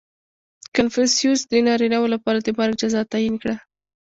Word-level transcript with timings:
•کنفوسیوس 0.75 1.41
د 1.47 1.53
نارینهوو 1.67 2.11
لپاره 2.15 2.39
د 2.41 2.47
مرګ 2.59 2.73
جزا 2.81 3.01
تعیین 3.11 3.35
کړه. 3.41 3.55